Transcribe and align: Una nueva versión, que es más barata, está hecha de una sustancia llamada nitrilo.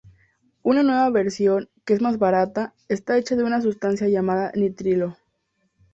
Una 0.63 0.81
nueva 0.81 1.11
versión, 1.11 1.69
que 1.85 1.93
es 1.93 2.01
más 2.01 2.17
barata, 2.17 2.73
está 2.89 3.19
hecha 3.19 3.35
de 3.35 3.43
una 3.43 3.61
sustancia 3.61 4.07
llamada 4.09 4.51
nitrilo. 4.55 5.15